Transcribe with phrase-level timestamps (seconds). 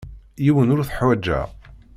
[0.43, 1.47] Yiwen ur t-ḥwajeɣ.